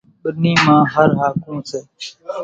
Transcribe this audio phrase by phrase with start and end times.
[0.21, 1.79] ٻنِي مان هر هاڪوون سي۔